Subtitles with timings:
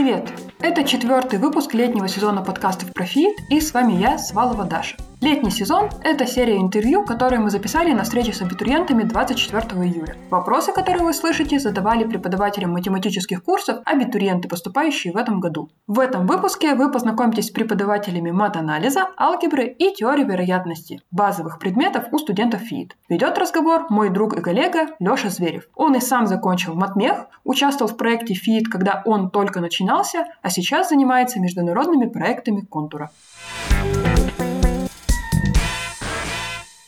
[0.00, 0.32] Привет!
[0.60, 4.96] Это четвертый выпуск летнего сезона подкастов про ФИИТ, и с вами я, Свалова Даша.
[5.22, 10.16] Летний сезон– это серия интервью, которые мы записали на встрече с абитуриентами 24 июля.
[10.30, 15.68] Вопросы, которые вы слышите, задавали преподавателям математических курсов абитуриенты, поступающие в этом году.
[15.86, 22.18] В этом выпуске вы познакомитесь с преподавателями мат-анализа, алгебры и теории вероятности, базовых предметов у
[22.18, 22.96] студентов ФИИТ.
[23.10, 25.64] Ведет разговор мой друг и коллега Леша Зверев.
[25.74, 30.88] Он и сам закончил матмех, участвовал в проекте ФИИТ, когда он только начинался, а сейчас
[30.88, 33.10] занимается международными проектами контура.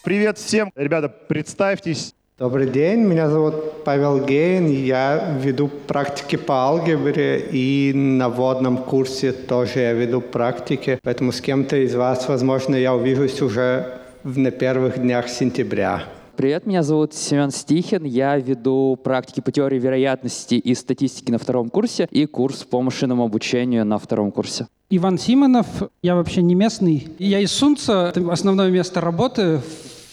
[0.05, 0.73] Привет всем.
[0.74, 2.12] Ребята, представьтесь.
[2.37, 9.30] Добрый день, меня зовут Павел Гейн, я веду практики по алгебре и на вводном курсе
[9.30, 14.98] тоже я веду практики, поэтому с кем-то из вас, возможно, я увижусь уже на первых
[15.01, 16.02] днях сентября.
[16.34, 18.02] Привет, меня зовут Семен Стихин.
[18.02, 23.24] Я веду практики по теории вероятности и статистики на втором курсе и курс по машинному
[23.24, 24.66] обучению на втором курсе.
[24.91, 25.66] Иван Симонов,
[26.02, 27.07] я вообще не местный.
[27.21, 29.60] Я из Сунца, это основное место работы.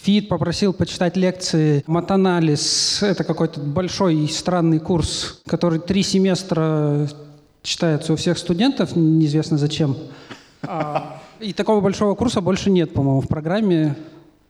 [0.04, 3.04] ФИД попросил почитать лекции «Матанализ».
[3.04, 7.08] Это какой-то большой и странный курс, который три семестра
[7.64, 9.98] читается у всех студентов, неизвестно зачем.
[10.64, 13.96] А, и такого большого курса больше нет, по-моему, в программе,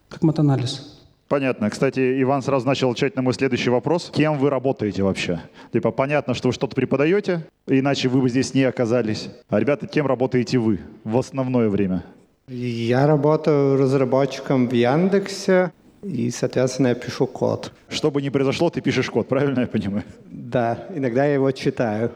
[0.07, 0.99] как матанализ.
[1.27, 1.69] Понятно.
[1.69, 4.11] Кстати, Иван сразу начал отвечать на мой следующий вопрос.
[4.13, 5.41] Кем вы работаете вообще?
[5.71, 9.29] Типа, понятно, что вы что-то преподаете, иначе вы бы здесь не оказались.
[9.49, 12.03] А, ребята, кем работаете вы в основное время?
[12.51, 17.71] Я работаю разработчиком в Яндексе, и, соответственно, я пишу код.
[17.89, 20.03] Что бы ни произошло, ты пишешь код, правильно я понимаю?
[20.31, 22.11] Да, иногда я его читаю.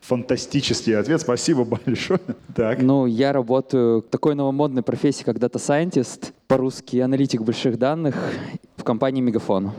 [0.00, 2.18] Фантастический ответ, спасибо большое.
[2.56, 2.82] Так.
[2.82, 8.16] Ну, я работаю в такой новомодной профессии, как Data Scientist, по-русски аналитик больших данных
[8.76, 9.70] в компании Мегафон.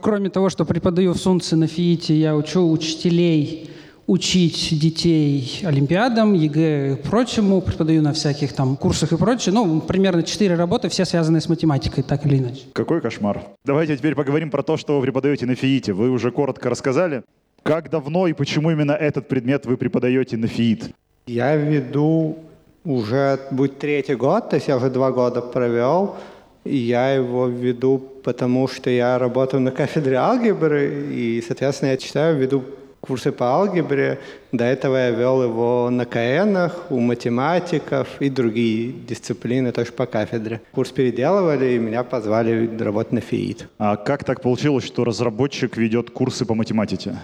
[0.00, 3.70] Кроме того, что преподаю в СУНЦе на ФИИТе, я учу учителей
[4.06, 9.54] учить детей олимпиадам, ЕГЭ и прочему, преподаю на всяких там курсах и прочее.
[9.54, 12.62] Ну, примерно четыре работы, все связаны с математикой, так или иначе.
[12.72, 13.42] Какой кошмар.
[13.64, 15.92] Давайте теперь поговорим про то, что вы преподаете на ФИИТе.
[15.92, 17.22] Вы уже коротко рассказали.
[17.62, 20.90] Как давно и почему именно этот предмет вы преподаете на ФИИТ?
[21.26, 22.38] Я веду
[22.84, 26.14] уже будет третий год, то есть я уже два года провел.
[26.62, 32.36] И я его веду, потому что я работаю на кафедре алгебры, и, соответственно, я читаю,
[32.36, 32.64] веду
[33.06, 34.18] курсы по алгебре.
[34.52, 40.60] До этого я вел его на КНах, у математиков и другие дисциплины тоже по кафедре.
[40.72, 43.68] Курс переделывали, и меня позвали работать на ФИИТ.
[43.78, 47.16] А как так получилось, что разработчик ведет курсы по математике?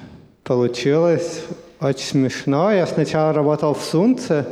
[0.45, 1.43] Получилось
[1.81, 2.73] очень смешно.
[2.73, 4.47] Я сначала работал в Сунце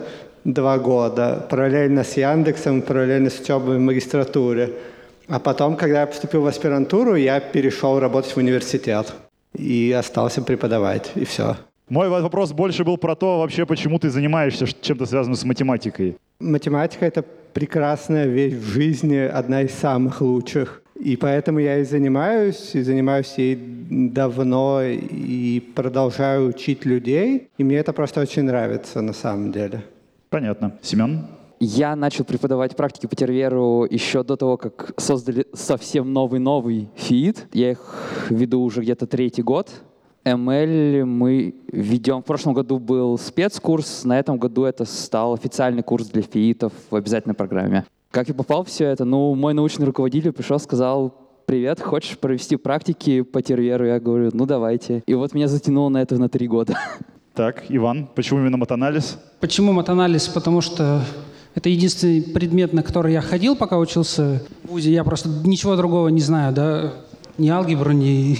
[0.44, 4.70] два года, параллельно с Яндексом, параллельно с учебой в магистратуре.
[5.28, 9.14] А потом, когда я поступил в аспирантуру, я перешел работать в университет
[9.54, 11.56] и остался преподавать, и все.
[11.88, 16.16] Мой вопрос больше был про то, вообще, почему ты занимаешься чем-то связанным с математикой.
[16.38, 20.82] Математика— это прекрасная вещь в жизни, одна из самых лучших.
[20.94, 23.58] И поэтому я и занимаюсь, и занимаюсь ей
[23.90, 27.48] давно, и продолжаю учить людей.
[27.58, 29.82] И мне это просто очень нравится на самом деле.
[30.28, 30.72] Понятно.
[30.82, 31.26] Семен?
[31.62, 37.48] Я начал преподавать практики по терверу еще до того, как создали совсем новый-новый фид.
[37.52, 39.68] Я их веду уже где-то третий год.
[40.24, 42.22] ML мы ведем.
[42.22, 46.96] В прошлом году был спецкурс, на этом году это стал официальный курс для фиитов в
[46.96, 47.84] обязательной программе.
[48.10, 49.04] Как я попал в все это?
[49.04, 53.86] Ну, мой научный руководитель пришел, сказал, привет, хочешь провести практики по терверу?
[53.86, 55.02] Я говорю, ну давайте.
[55.06, 56.78] И вот меня затянуло на это на три года.
[57.34, 59.18] Так, Иван, почему именно матанализ?
[59.40, 60.26] Почему матанализ?
[60.28, 61.02] Потому что
[61.54, 64.92] это единственный предмет, на который я ходил, пока учился в ВУЗе.
[64.92, 66.94] Я просто ничего другого не знаю, да,
[67.38, 68.36] ни алгебру, ни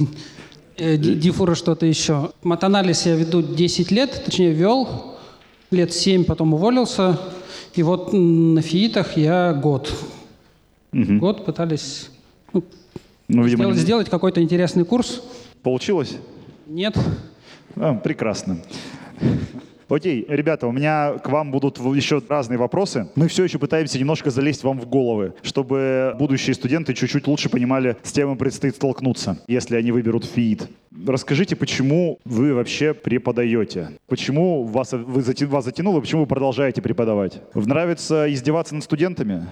[0.77, 2.31] э, дифура, что-то еще.
[2.43, 5.17] Матанализ я веду 10 лет, точнее вел,
[5.71, 7.19] лет 7, потом уволился.
[7.75, 9.93] И вот на фиитах я год.
[10.93, 11.19] Угу.
[11.19, 12.11] Год пытались
[12.53, 12.65] ну,
[13.29, 13.83] ну, видимо, сделать, не...
[13.83, 15.23] сделать какой-то интересный курс.
[15.63, 16.17] Получилось?
[16.67, 16.97] Нет.
[17.77, 18.59] А, прекрасно.
[19.91, 23.09] Окей, ребята, у меня к вам будут еще разные вопросы.
[23.17, 27.97] Мы все еще пытаемся немножко залезть вам в головы, чтобы будущие студенты чуть-чуть лучше понимали,
[28.05, 30.69] с чем им предстоит столкнуться, если они выберут ФИИД.
[31.09, 33.91] Расскажите, почему вы вообще преподаете?
[34.07, 37.43] Почему вас, вы, вас затянуло, почему вы продолжаете преподавать?
[37.55, 39.49] Нравится издеваться над студентами?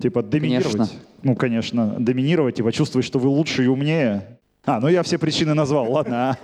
[0.00, 0.72] Типа доминировать?
[0.72, 0.96] Конечно.
[1.22, 1.96] Ну, конечно.
[1.98, 4.38] Доминировать и почувствовать, что вы лучше и умнее.
[4.64, 6.38] А, ну я все причины назвал, ладно.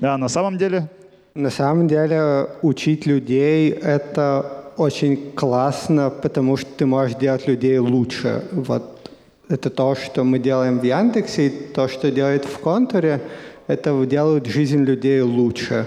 [0.00, 0.88] А, а на самом деле?
[1.36, 8.42] На самом деле учить людей— это очень классно, потому что ты можешь делать людей лучше.
[8.52, 9.10] Вот
[9.46, 13.20] это то, что мы делаем в Яндексе, и то, что делает в Контуре,
[13.66, 15.86] это делают жизнь людей лучше.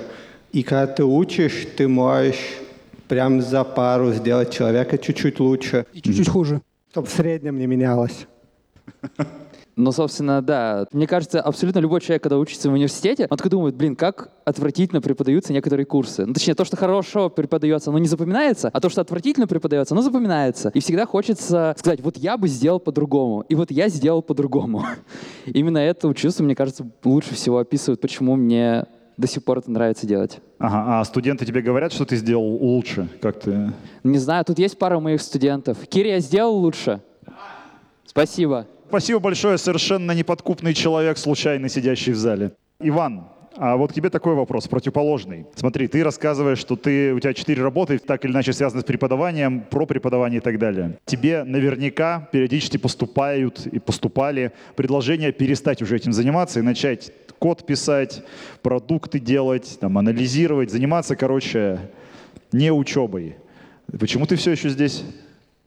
[0.51, 2.59] И когда ты учишь, ты можешь
[3.07, 6.61] прям за пару сделать человека чуть-чуть лучше, И чуть-чуть хуже.
[6.91, 8.27] чтобы в среднем не менялось.
[9.79, 10.87] Ну, собственно, да.
[10.91, 14.99] Мне кажется, абсолютно любой человек, когда учится в университете, он такой думает, блин, как отвратительно
[14.99, 16.25] преподаются некоторые курсы.
[16.25, 20.01] Ну, точнее, то, что хорошо преподается, оно не запоминается, а то, что отвратительно преподается, оно
[20.01, 20.69] запоминается.
[20.73, 24.83] И всегда хочется сказать, вот я бы сделал по-другому, и вот я сделал по-другому.
[25.45, 28.83] Именно это чувство, мне кажется, лучше всего описывает, почему мне
[29.15, 30.41] до сих пор это нравится делать.
[30.57, 33.07] Ага, а студенты тебе говорят, что ты сделал лучше?
[33.21, 33.71] Как ты...
[34.03, 35.77] Не знаю, тут есть пара моих студентов.
[35.87, 36.99] Кири, я сделал лучше?
[38.05, 38.67] Спасибо.
[38.89, 42.53] Спасибо большое, совершенно неподкупный человек, случайно сидящий в зале.
[42.80, 45.45] Иван, а вот тебе такой вопрос, противоположный.
[45.53, 49.62] Смотри, ты рассказываешь, что ты, у тебя четыре работы, так или иначе связаны с преподаванием,
[49.62, 50.97] про преподавание и так далее.
[51.06, 58.24] Тебе наверняка периодически поступают и поступали предложения перестать уже этим заниматься и начать код писать,
[58.63, 61.92] продукты делать, там, анализировать, заниматься, короче,
[62.51, 63.35] не учебой.
[64.00, 65.03] Почему ты все еще здесь?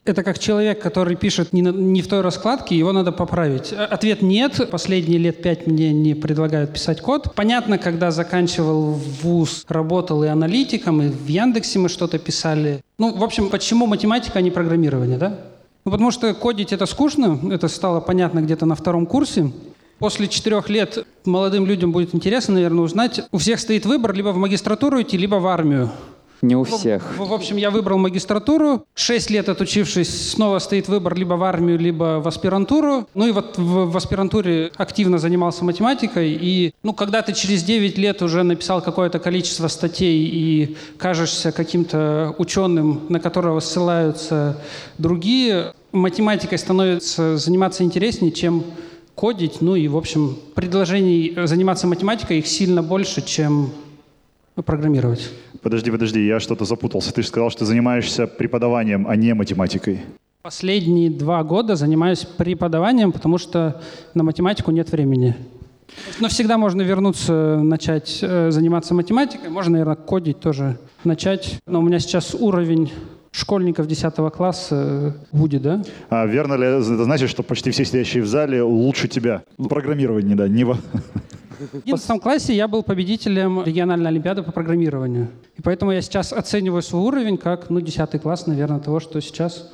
[0.04, 3.72] Это как человек, который пишет не, на- не в той раскладке, его надо поправить.
[3.72, 4.68] А- Ответ нет.
[4.70, 7.34] Последние лет пять мне не предлагают писать код.
[7.36, 12.80] Понятно, когда заканчивал вуз, работал и аналитиком, и в Яндексе мы что-то писали.
[12.98, 15.38] Ну, в общем, почему математика, а не программирование, да?
[15.84, 19.52] Ну, потому что кодить это скучно, это стало понятно где-то на втором курсе.
[20.00, 23.20] После четырех лет молодым людям будет интересно, наверное, узнать.
[23.30, 25.90] У всех стоит выбор либо в магистратуру идти, либо в армию.
[26.42, 27.16] Не у всех.
[27.16, 28.84] В, в общем, я выбрал магистратуру.
[28.94, 33.06] Шесть лет отучившись, снова стоит выбор либо в армию, либо в аспирантуру.
[33.14, 36.32] Ну и вот в, в аспирантуре активно занимался математикой.
[36.32, 42.34] И ну, когда ты через 9 лет уже написал какое-то количество статей и кажешься каким-то
[42.38, 44.60] ученым, на которого ссылаются
[44.98, 48.64] другие, математикой становится заниматься интереснее, чем
[49.14, 49.60] кодить.
[49.60, 53.70] Ну и, в общем, предложений заниматься математикой их сильно больше, чем
[54.56, 55.30] программировать.
[55.62, 57.14] Подожди, подожди, я что-то запутался.
[57.14, 60.00] Ты же сказал, что ты занимаешься преподаванием, а не математикой.
[60.42, 63.80] Последние два года занимаюсь преподаванием, потому что
[64.14, 65.36] на математику нет времени.
[66.18, 69.50] Но всегда можно вернуться, начать э, заниматься математикой.
[69.50, 71.60] Можно, наверное, кодить тоже начать.
[71.66, 72.90] Но у меня сейчас уровень
[73.30, 75.82] школьников 10 класса э, будет, да?
[76.10, 79.42] А верно ли это значит, что почти все сидящие в зале лучше тебя?
[79.58, 80.76] В программировании, да, не во...
[81.70, 85.28] В 11 классе я был победителем региональной олимпиады по программированию.
[85.56, 89.70] И поэтому я сейчас оцениваю свой уровень как, ну, 10 класс, наверное, того, что сейчас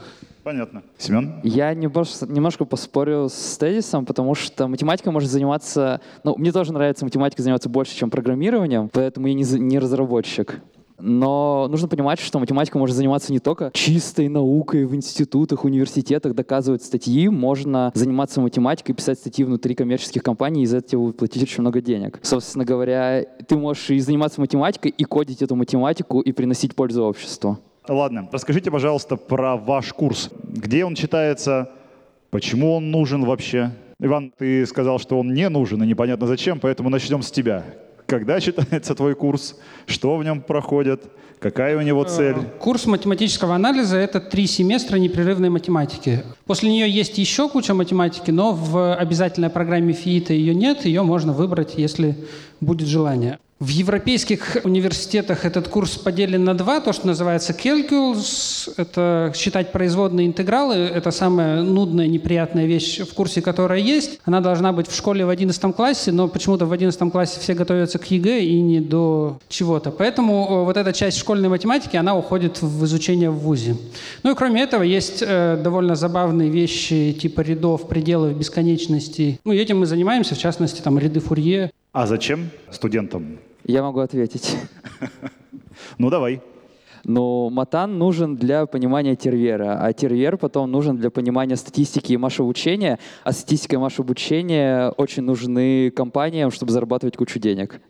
[0.48, 0.82] Понятно.
[0.96, 1.40] Семен?
[1.42, 6.00] Я немножко, немножко поспорю с тезисом, потому что математика может заниматься...
[6.24, 10.62] Ну, мне тоже нравится математика заниматься больше, чем программированием, поэтому я не, не разработчик.
[10.98, 16.82] Но нужно понимать, что математика может заниматься не только чистой наукой в институтах, университетах, доказывать
[16.82, 17.28] статьи.
[17.28, 22.18] Можно заниматься математикой, писать статьи внутри коммерческих компаний, и из этого платить очень много денег.
[22.22, 27.58] Собственно говоря, ты можешь и заниматься математикой, и кодить эту математику, и приносить пользу обществу.
[27.88, 30.30] Ладно, расскажите, пожалуйста, про ваш курс.
[30.42, 31.70] Где он читается?
[32.30, 33.70] Почему он нужен вообще?
[34.00, 37.64] Иван, ты сказал, что он не нужен и непонятно зачем, поэтому начнем с тебя.
[38.08, 39.54] Когда читается твой курс?
[39.84, 41.02] Что в нем проходит?
[41.40, 42.36] Какая у него цель?
[42.58, 46.24] Курс математического анализа— это три семестра непрерывной математики.
[46.46, 51.34] После нее есть еще куча математики, но в обязательной программе ФИИТа ее нет, ее можно
[51.34, 52.16] выбрать, если
[52.62, 53.38] будет желание.
[53.60, 60.28] В европейских университетах этот курс поделен на два, то, что называется calculus, это считать производные
[60.28, 64.20] интегралы, это самая нудная, неприятная вещь в курсе, которая есть.
[64.24, 67.98] Она должна быть в школе в 11 классе, но почему-то в 11 классе все готовятся
[67.98, 69.90] к ЕГЭ и не до чего-то.
[69.90, 73.76] Поэтому э, вот эта часть школьной математики, она уходит в изучение в ВУЗе.
[74.22, 79.40] Ну и кроме этого есть э, довольно забавные вещи типа рядов, пределов, бесконечности.
[79.44, 83.40] Ну и этим мы занимаемся, в частности, там ряды Фурье, А зачем студентам?
[83.68, 84.56] Я могу ответить.
[85.98, 86.40] Ну давай.
[87.04, 92.98] Но матан нужен для понимания тервера, а тервер потом нужен для понимания статистики и машообучения,
[93.24, 97.80] а статистика и машообучение очень нужны компаниям, чтобы зарабатывать кучу денег.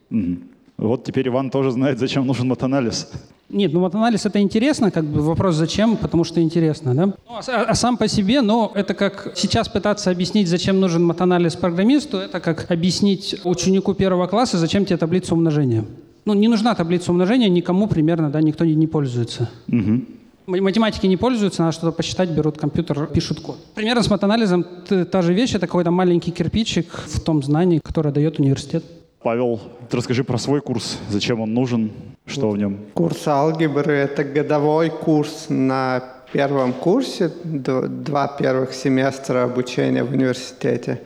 [0.77, 3.11] Вот теперь Иван тоже знает, зачем нужен матанализ.
[3.51, 7.07] Нет, ну матанализ это интересно, как бы вопрос зачем, потому что интересно, да?
[7.07, 11.57] Ну, а, а сам по себе, но это как сейчас пытаться объяснить, зачем нужен матанализ
[11.57, 15.85] программисту, это как объяснить ученику первого класса, зачем тебе таблица умножения.
[16.27, 19.49] Ну, не нужна таблица умножения никому примерно, да, никто не, не пользуется.
[19.69, 20.07] М-
[20.47, 23.57] Математики не пользуются, надо что-то посчитать, берут компьютер, пишут код.
[23.75, 24.65] Примерно с матанализом
[25.11, 28.85] та же вещь, это какой-то маленький кирпичик в том знании, которое дает университет.
[29.23, 30.99] Павел, расскажи про свой курс.
[31.11, 31.91] Зачем он нужен?
[32.29, 32.79] Что в нем?
[32.93, 41.01] Курс алгебры– это годовой курс на первом курсе, два первых семестра обучения в университете.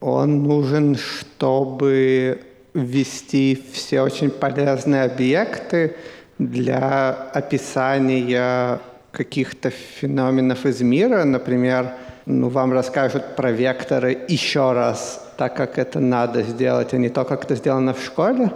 [0.00, 2.40] Он нужен, чтобы
[2.74, 5.94] ввести все очень полезные объекты
[6.38, 8.80] для описания
[9.12, 11.22] каких-то феноменов из мира.
[11.22, 11.92] Например,
[12.26, 17.24] ну, вам расскажут про векторы еще раз, так как это надо сделать, а не то,
[17.24, 18.50] как это сделано в школе.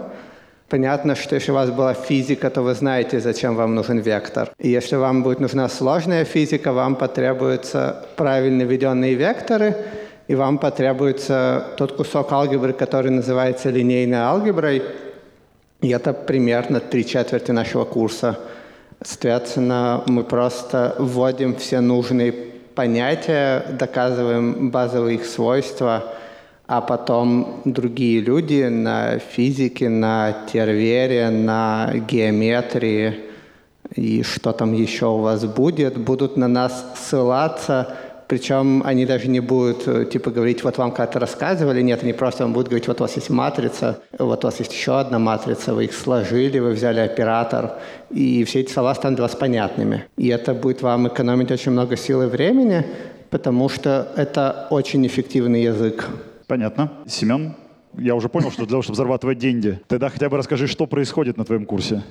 [0.69, 4.51] Понятно, что если у вас была физика, то вы знаете, зачем вам нужен вектор.
[4.59, 9.75] И если вам будет нужна сложная физика, вам потребуются правильно введенные векторы,
[10.27, 14.83] и вам потребуется тот кусок алгебры, который называется линейной алгеброй.
[15.81, 18.37] И это примерно три четверти нашего курса.
[19.01, 22.31] Соответственно, мы просто вводим все нужные
[22.75, 26.03] понятия, доказываем базовые их свойства–
[26.69, 33.21] а потом другие люди на физике, на тервере, на геометрии.
[33.95, 37.97] И что там еще у вас будет, будут на нас ссылаться,
[38.27, 42.43] причем они даже не будут э, типа говорить, вот вам как-то рассказывали, нет, они просто
[42.43, 45.73] вам будут говорить, вот у вас есть матрица, вот у вас есть еще одна матрица,
[45.73, 47.71] вы их сложили, вы взяли оператор,
[48.11, 50.05] и все эти слова станут для вас понятными.
[50.17, 52.85] И это будет вам экономить очень много сил и времени,
[53.31, 56.07] потому что это очень эффективный язык.
[56.49, 56.91] Понятно.
[57.05, 57.53] Семен,
[57.95, 59.79] я уже понял, что для того, чтобы зарабатывать деньги.
[59.87, 62.01] Тогда хотя бы расскажи, что происходит на твоем курсе.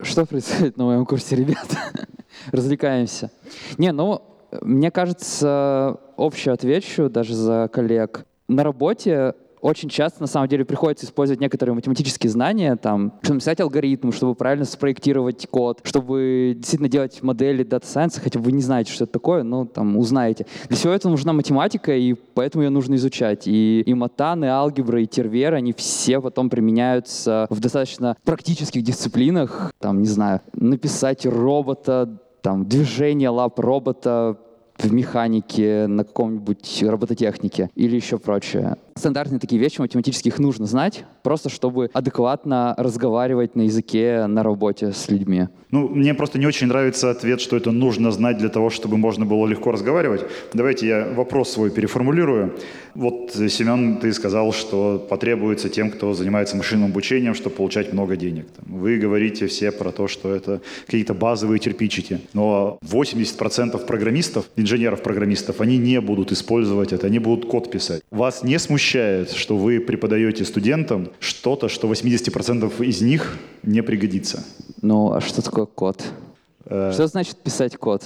[0.00, 1.76] Что происходит на моем курсе, ребята?
[2.52, 3.30] Развлекаемся.
[3.76, 4.22] Не, ну,
[4.62, 8.24] мне кажется, общую отвечу даже за коллег.
[8.48, 13.60] На работе очень часто, на самом деле, приходится использовать некоторые математические знания, там, чтобы написать
[13.60, 18.92] алгоритм, чтобы правильно спроектировать код, чтобы действительно делать модели Data Science, хотя вы не знаете,
[18.92, 20.46] что это такое, но там узнаете.
[20.68, 23.46] Для всего этого нужна математика, и поэтому ее нужно изучать.
[23.46, 29.72] И, и матан, и алгебра, и тервер, они все потом применяются в достаточно практических дисциплинах,
[29.78, 34.36] там, не знаю, написать робота, там, движение лап робота,
[34.78, 38.76] в механике, на каком-нибудь робототехнике или еще прочее.
[38.96, 44.92] Стандартные такие вещи, математически их нужно знать, просто чтобы адекватно разговаривать на языке на работе
[44.92, 45.48] с людьми.
[45.70, 49.24] Ну, мне просто не очень нравится ответ, что это нужно знать для того, чтобы можно
[49.24, 50.22] было легко разговаривать.
[50.52, 52.58] Давайте я вопрос свой переформулирую.
[52.94, 58.46] Вот, Семен, ты сказал, что потребуется тем, кто занимается машинным обучением, чтобы получать много денег.
[58.66, 62.20] Вы говорите все про то, что это какие-то базовые кирпичики.
[62.34, 68.02] Но 80% программистов, инженеров-программистов, они не будут использовать это, они будут код писать.
[68.10, 74.44] Вас не смущает, что вы преподаете студентам что-то, что 80% из них не пригодится?
[74.80, 76.02] Ну, а что такое код?
[76.66, 76.90] Э...
[76.92, 78.02] Что значит писать код?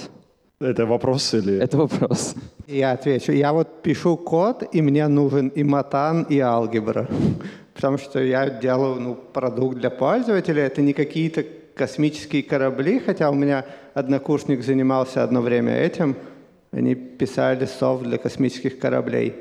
[0.60, 1.58] Это вопрос или...
[1.58, 2.34] Это вопрос.
[2.66, 3.32] Я отвечу.
[3.32, 7.06] Я вот пишу код, и мне нужен и матан, и алгебра.
[7.74, 10.62] Потому что я делаю ну, продукт для пользователя.
[10.64, 16.16] Это не какие-то космические корабли, хотя у меня однокурсник занимался одно время этим.
[16.72, 19.34] Они писали софт для космических кораблей.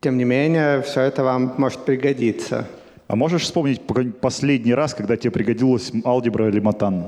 [0.00, 2.66] Тем не менее, все это вам может пригодиться.
[3.08, 3.80] А можешь вспомнить
[4.20, 7.06] последний раз, когда тебе пригодилась алгебра или матан?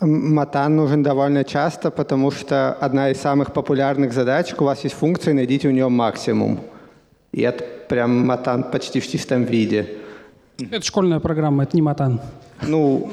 [0.00, 5.34] Матан нужен довольно часто, потому что одна из самых популярных задач, у вас есть функция,
[5.34, 6.60] найдите у нее максимум.
[7.32, 9.88] И это прям матан почти в чистом виде.
[10.58, 12.20] Это школьная программа, это не матан.
[12.62, 13.10] Ну,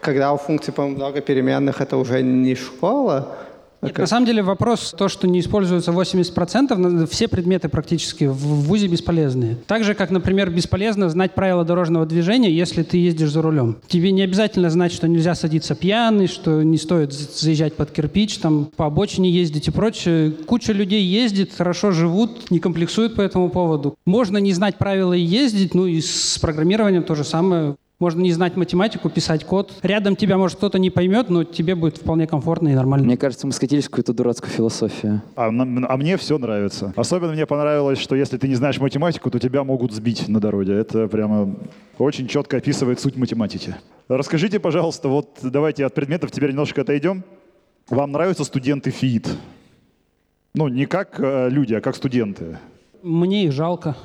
[0.00, 3.36] когда у функции, по-моему, много переменных, это уже не школа,
[3.84, 8.88] нет, на самом деле вопрос, то, что не используется 80%, все предметы практически в ВУЗе
[8.88, 9.56] бесполезные.
[9.66, 13.76] Так же, как, например, бесполезно знать правила дорожного движения, если ты ездишь за рулем.
[13.88, 18.68] Тебе не обязательно знать, что нельзя садиться пьяный, что не стоит заезжать под кирпич, там,
[18.76, 20.30] по обочине ездить и прочее.
[20.30, 23.96] Куча людей ездит, хорошо живут, не комплексуют по этому поводу.
[24.06, 27.76] Можно не знать правила и ездить, ну и с программированием то же самое.
[28.04, 29.72] Можно не знать математику, писать код.
[29.80, 33.06] Рядом тебя, может, кто-то не поймет, но тебе будет вполне комфортно и нормально.
[33.06, 35.22] Мне кажется, мы скатились в какую-то дурацкую философию.
[35.36, 36.92] А, а мне все нравится.
[36.96, 40.74] Особенно мне понравилось, что если ты не знаешь математику, то тебя могут сбить на дороге.
[40.74, 41.56] Это прямо
[41.96, 43.74] очень четко описывает суть математики.
[44.08, 47.24] Расскажите, пожалуйста, вот давайте от предметов теперь немножко отойдем.
[47.88, 49.30] Вам нравятся студенты ФИИТ?
[50.52, 52.58] Ну, не как э, люди, а как студенты.
[53.02, 53.96] Мне их жалко.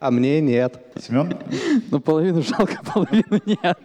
[0.00, 0.78] А мне нет.
[1.00, 1.36] Семен?
[1.90, 3.78] Ну, половину жалко, половину нет.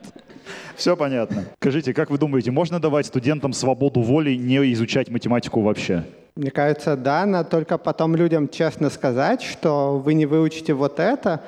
[0.76, 1.46] Все понятно.
[1.60, 6.04] Скажите, как вы думаете, можно давать студентам свободу воли не изучать математику вообще?
[6.36, 11.42] Мне кажется, да, но только потом людям честно сказать, что вы не выучите вот это,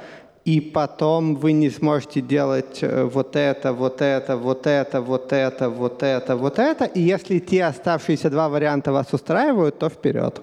[0.45, 5.69] и потом вы не сможете делать э, вот это, вот это, вот это, вот это,
[5.69, 6.85] вот это, вот это.
[6.85, 10.39] И если те оставшиеся два варианта вас устраивают, то вперед.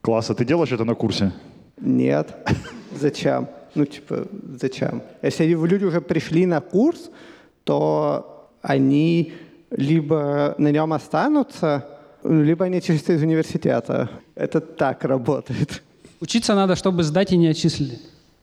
[0.00, 1.32] Класс, а ты делаешь это на курсе?
[1.82, 2.34] Нет.
[3.00, 3.48] Зачем?
[3.74, 4.26] Ну, типа,
[4.60, 5.02] зачем?
[5.22, 7.10] Если люди уже пришли на курс,
[7.64, 9.32] то они
[9.70, 11.86] либо на нем останутся,
[12.22, 14.10] либо они чисто из университета.
[14.34, 15.82] Это так работает.
[16.20, 17.98] Учиться надо, чтобы сдать и не отчислили.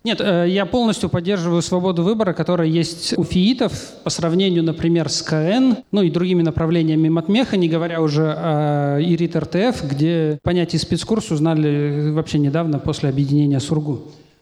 [0.06, 5.22] Нет, э, я полностью поддерживаю свободу выбора, которая есть у фиитов по сравнению, например, с
[5.22, 11.32] КН, ну и другими направлениями матмеха, не говоря уже о ИРИТ РТФ, где понятие спецкурс
[11.32, 14.00] узнали вообще недавно после объединения с УРГУ.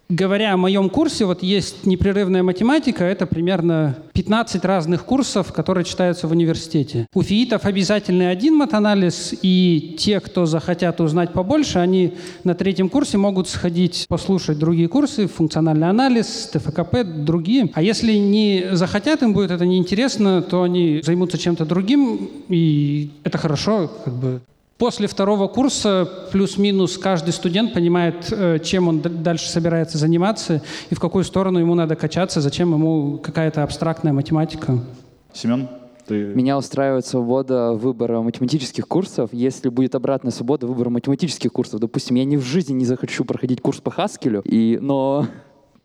[0.10, 6.30] Говоря о моем курсе, вот есть непрерывная математика, это примерно 15 разных курсов, которые читаются
[6.30, 7.08] в университете.
[7.14, 12.14] У фиитов обязательный один матанализ, и те, кто захотят узнать побольше, они
[12.46, 17.70] на третьем курсе могут сходить послушать другие курсы, функциональный анализ, ТФКП, другие.
[17.74, 23.38] А если не захотят, им будет это неинтересно, то они займутся чем-то другим, и это
[23.38, 24.42] хорошо, как бы
[24.78, 31.00] После второго курса плюс-минус каждый студент понимает, э, чем он дальше собирается заниматься и в
[31.00, 34.80] какую сторону ему надо качаться, зачем ему какая-то абстрактная математика.
[35.34, 35.68] Семен?
[36.08, 36.26] Ты...
[36.26, 39.32] Меня устраивает свобода выбора математических курсов.
[39.34, 43.62] Если будет обратная свобода выбора математических курсов, допустим, я ни в жизни не захочу проходить
[43.62, 45.28] курс по Хаскелю, и, но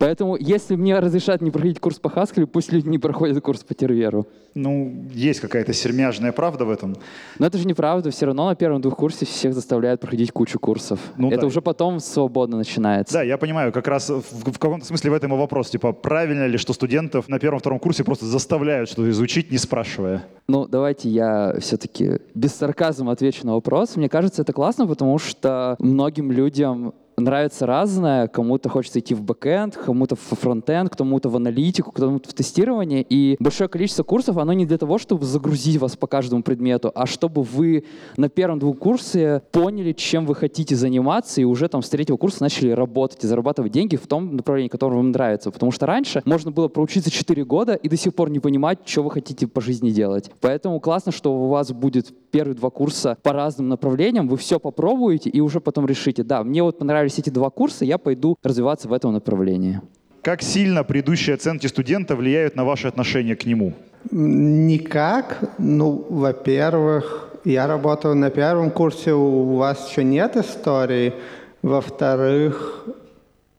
[0.03, 3.73] Поэтому, если мне разрешат не проходить курс по Хаскелю, пусть люди не проходят курс по
[3.73, 4.27] Терверу.
[4.53, 6.97] Ну, есть какая-то сермяжная правда в этом.
[7.39, 8.11] Но это же неправда.
[8.11, 10.99] Все равно на первом двух курсе всех заставляют проходить кучу курсов.
[11.15, 11.47] Ну, это да.
[11.47, 13.13] уже потом свободно начинается.
[13.13, 13.71] Да, я понимаю.
[13.71, 15.69] Как раз в, в каком-то смысле в этом и вопрос.
[15.69, 20.25] Типа, правильно ли, что студентов на первом-втором курсе просто заставляют что-то изучить, не спрашивая?
[20.49, 23.95] Ну, давайте я все-таки без сарказма отвечу на вопрос.
[23.95, 28.27] Мне кажется, это классно, потому что многим людям нравится разное.
[28.27, 33.05] Кому-то хочется идти в бэкэнд, кому-то в фронтенд, кому-то в аналитику, кому-то в тестирование.
[33.07, 37.05] И большое количество курсов, оно не для того, чтобы загрузить вас по каждому предмету, а
[37.05, 37.85] чтобы вы
[38.17, 42.41] на первом двух курсе поняли, чем вы хотите заниматься, и уже там с третьего курса
[42.41, 45.51] начали работать и зарабатывать деньги в том направлении, которое вам нравится.
[45.51, 49.03] Потому что раньше можно было проучиться 4 года и до сих пор не понимать, что
[49.03, 50.31] вы хотите по жизни делать.
[50.41, 55.29] Поэтому классно, что у вас будет первые два курса по разным направлениям, вы все попробуете
[55.29, 58.87] и уже потом решите, да, мне вот понравилось понравились эти два курса, я пойду развиваться
[58.87, 59.81] в этом направлении.
[60.21, 63.73] Как сильно предыдущие оценки студента влияют на ваше отношение к нему?
[64.11, 65.55] Никак.
[65.59, 71.13] Ну, во-первых, я работаю на первом курсе, у вас еще нет истории.
[71.61, 72.85] Во-вторых,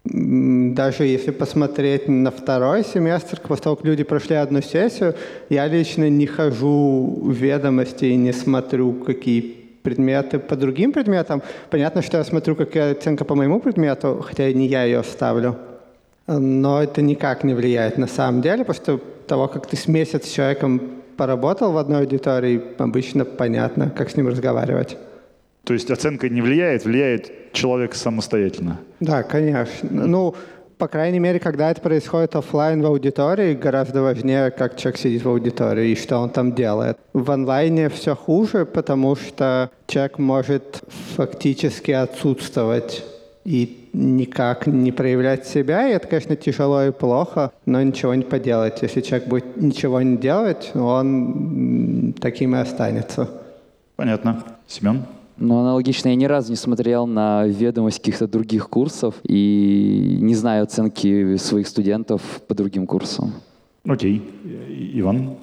[0.04, 5.14] даже если посмотреть на второй семестр, после того, как люди прошли одну сессию,
[5.50, 11.42] я лично не хожу в ведомости и не смотрю, какие предметы по другим предметам.
[11.70, 15.56] Понятно, что я смотрю, какая оценка по моему предмету, хотя не я ее ставлю.
[16.26, 20.24] Но это никак не влияет на самом деле, потому что того, как ты с месяц
[20.24, 20.80] с человеком
[21.18, 24.96] поработал в одной аудитории, обычно понятно, как с ним разговаривать.
[25.64, 28.78] То есть оценка не влияет, влияет человек самостоятельно?
[29.00, 30.06] Да, конечно.
[30.06, 30.34] Ну,
[30.78, 35.28] по крайней мере, когда это происходит офлайн в аудитории, гораздо важнее, как человек сидит в
[35.28, 36.98] аудитории и что он там делает.
[37.12, 40.82] В онлайне все хуже, потому что человек может
[41.16, 43.04] фактически отсутствовать
[43.44, 48.82] и никак не проявлять себя, и это, конечно, тяжело и плохо, но ничего не поделать.
[48.82, 53.28] Если человек будет ничего не делать, он таким и останется.
[53.96, 54.42] Понятно.
[54.66, 55.04] Семен?
[55.36, 60.64] Ну, аналогично я ни разу не смотрел на ведомость каких-то других курсов и не знаю
[60.64, 63.32] оценки своих студентов по другим курсам.
[63.86, 64.22] Окей.
[64.94, 65.36] Иван?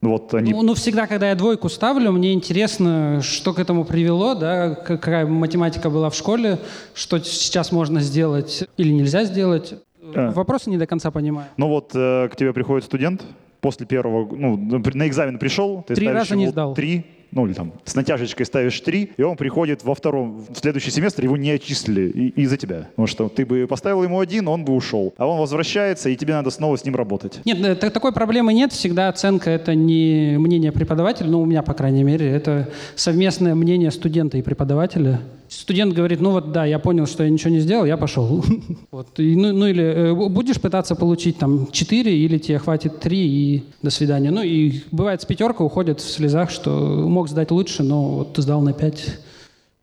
[0.00, 0.52] Ну, вот они...
[0.52, 5.26] ну, ну, всегда, когда я двойку ставлю, мне интересно, что к этому привело, да, какая
[5.26, 6.58] математика была в школе,
[6.92, 9.74] что сейчас можно сделать или нельзя сделать.
[10.14, 10.30] А.
[10.32, 11.48] Вопросы не до конца понимаю.
[11.56, 13.24] Ну вот э, к тебе приходит студент
[13.62, 16.74] после первого, ну, на экзамен пришел, ты Три раза не сдал.
[16.74, 20.90] Три, ну или там с натяжечкой ставишь 3, и он приходит во втором, в следующий
[20.90, 22.88] семестр, его не отчислили из-за тебя.
[22.90, 25.12] Потому что ты бы поставил ему один, он бы ушел.
[25.16, 27.40] А он возвращается, и тебе надо снова с ним работать.
[27.44, 28.72] Нет, э, такой проблемы нет.
[28.72, 33.90] Всегда оценка— это не мнение преподавателя, ну у меня, по крайней мере, это совместное мнение
[33.90, 35.20] студента и преподавателя.
[35.48, 38.44] Студент говорит, ну вот да, я понял, что я ничего не сделал, я пошел.
[38.90, 39.20] вот.
[39.20, 43.64] и, ну, ну или э, будешь пытаться получить там 4, или тебе хватит 3 и
[43.82, 44.30] до свидания.
[44.30, 46.70] Ну и бывает с пятерка уходит в слезах, что
[47.08, 49.18] мог сдать лучше, но вот ты сдал на 5,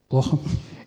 [0.10, 0.38] плохо.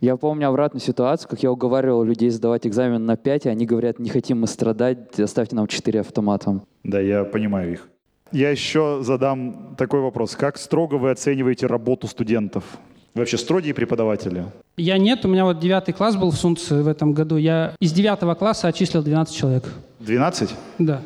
[0.00, 3.98] Я помню обратную ситуацию, как я уговаривал людей сдавать экзамен на 5, и они говорят,
[3.98, 6.62] не хотим мы страдать, оставьте нам 4 автоматом.
[6.82, 7.88] Да, я понимаю их.
[8.32, 10.34] Я еще задам такой вопрос.
[10.36, 12.64] Как строго вы оцениваете работу студентов?
[13.14, 14.44] вообще строгие преподаватели?
[14.76, 17.36] Я нет, у меня вот девятый класс был в Сунце в этом году.
[17.36, 19.64] Я из девятого класса отчислил 12 человек.
[20.00, 20.50] 12?
[20.80, 21.00] Да.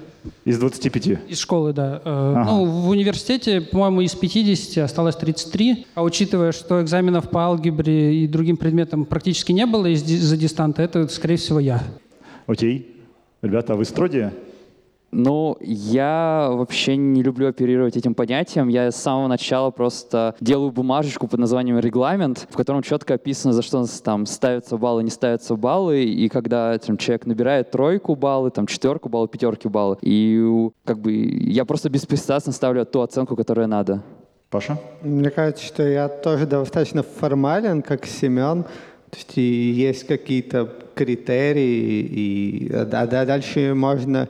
[0.44, 1.06] Из 25?
[1.28, 2.00] Из школы, да.
[2.04, 2.44] Э, ага.
[2.44, 5.86] Ну, в университете, по-моему, из 50 осталось 33.
[5.94, 11.06] А учитывая, что экзаменов по алгебре и другим предметам практически не было из-за дистанта, это,
[11.08, 11.82] скорее всего, я.
[12.46, 12.96] Окей.
[13.42, 14.32] Ребята, а вы строгие?
[15.10, 18.68] Ну, я вообще не люблю оперировать этим понятием.
[18.68, 23.62] Я с самого начала просто делаю бумажечку под названием «регламент», в котором четко описано, за
[23.62, 28.66] что там ставятся баллы, не ставятся баллы, и когда там, человек набирает тройку баллы, там,
[28.66, 34.02] четверку баллы, пятерки баллы, и как бы я просто беспристрастно ставлю ту оценку, которая надо.
[34.50, 34.78] Паша?
[35.02, 38.64] Мне кажется, что я тоже достаточно формален, как Семен.
[39.10, 44.28] То есть и есть какие-то критерии, и а да, дальше можно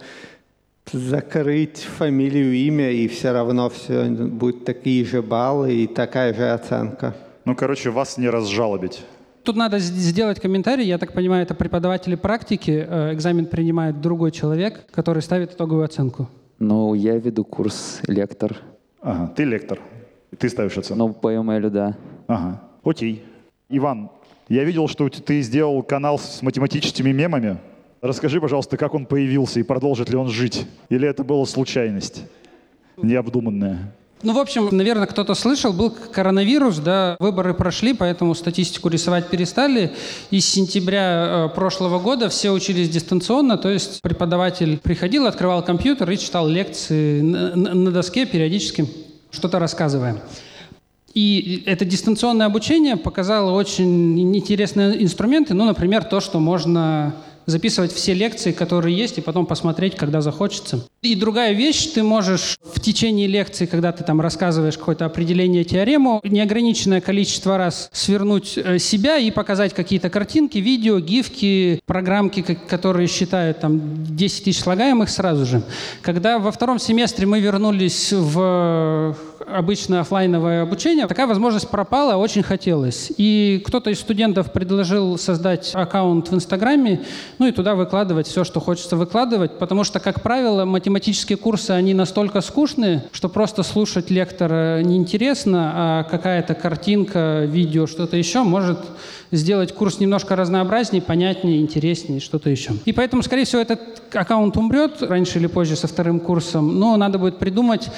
[0.93, 7.15] закрыть фамилию, имя, и все равно все будет такие же баллы и такая же оценка.
[7.45, 9.05] Ну, короче, вас не разжалобить.
[9.43, 10.85] Тут надо сделать комментарий.
[10.85, 12.87] Я так понимаю, это преподаватели практики.
[12.87, 16.29] Э, экзамен принимает другой человек, который ставит итоговую оценку.
[16.59, 18.57] Ну, я веду курс лектор.
[19.01, 19.79] Ага, ты лектор.
[20.37, 20.99] Ты ставишь оценку?
[20.99, 21.97] Ну, по ML, да.
[22.27, 23.23] Ага, окей.
[23.71, 24.11] Иван,
[24.49, 27.59] я видел, что ты сделал канал с математическими мемами.
[28.01, 30.67] Расскажи, пожалуйста, как он появился и продолжит ли он жить?
[30.89, 32.23] Или это была случайность
[32.97, 33.93] необдуманная?
[34.23, 39.93] Ну, в общем, наверное, кто-то слышал, был коронавирус, да, выборы прошли, поэтому статистику рисовать перестали.
[40.31, 46.11] И с сентября э, прошлого года все учились дистанционно, то есть преподаватель приходил, открывал компьютер
[46.11, 48.87] и читал лекции на, доске периодически,
[49.31, 50.21] что-то рассказывая.
[51.15, 57.15] И это дистанционное обучение показало очень интересные инструменты, ну, например, то, что можно
[57.49, 60.87] записывать все лекции, которые есть, и потом посмотреть, когда захочется.
[61.01, 66.21] И другая вещь, ты можешь в течение лекции, когда ты там рассказываешь какое-то определение теорему,
[66.25, 73.61] неограниченное количество раз свернуть э, себя и показать какие-то картинки, видео, гифки, программки, которые считают
[73.61, 75.63] там 10 тысяч слагаемых сразу же.
[76.03, 83.13] Когда во втором семестре мы вернулись в обычное офлайновое обучение, такая возможность пропала, очень хотелось.
[83.17, 87.05] И кто-то из студентов предложил создать аккаунт в Инстаграме,
[87.39, 91.93] ну и туда выкладывать все, что хочется выкладывать, потому что, как правило, математические курсы, они
[91.93, 98.79] настолько скучные, что просто слушать лектора неинтересно, а какая-то картинка, видео, что-то еще может
[99.31, 102.73] сделать курс немножко разнообразнее, понятнее, интереснее, что-то еще.
[102.87, 103.81] И поэтому, скорее всего, этот
[104.15, 107.91] аккаунт умрет раньше или позже со вторым курсом, но надо будет придумать,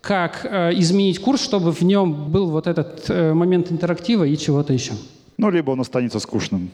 [0.00, 4.72] как э, изменить курс, чтобы в нем был вот этот э, момент интерактива и чего-то
[4.72, 4.94] еще.
[5.38, 6.70] Ну, либо он останется скучным.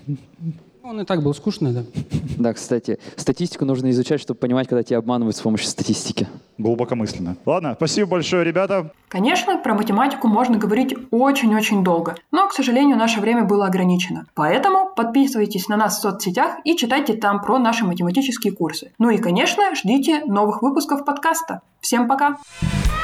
[0.88, 1.84] Он и так был скучный, да.
[2.38, 6.28] Да, кстати, статистику нужно изучать, чтобы понимать, когда тебя обманывают с помощью статистики.
[6.56, 7.36] Глубокомысленно.
[7.44, 8.92] Ладно, спасибо большое, ребята.
[9.08, 14.26] Конечно, про математику можно говорить очень-очень долго, но, к сожалению, наше время было ограничено.
[14.34, 18.92] Поэтому подписывайтесь на нас в соцсетях и читайте там про наши математические курсы.
[18.98, 21.60] Ну и, конечно, ждите новых выпусков подкаста.
[21.80, 22.38] Всем пока!
[22.60, 22.97] Пока.